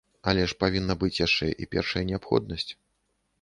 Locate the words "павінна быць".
0.63-1.17